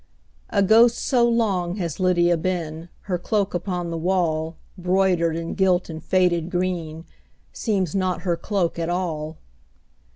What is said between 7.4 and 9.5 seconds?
Seems not her cloak at all.